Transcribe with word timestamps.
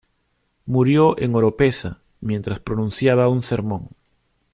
Murió 0.65 1.15
en 1.19 1.35
Oropesa 1.35 2.01
mientras 2.21 2.57
pronunciaba 2.59 3.29
un 3.29 3.43
sermón. 3.43 3.89